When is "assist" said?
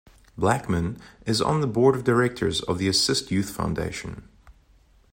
2.87-3.29